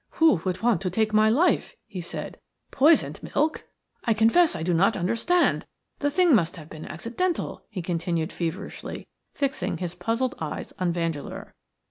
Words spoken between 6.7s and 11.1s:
been accidental," he continued, feverishly, fixing his puzzled eyes on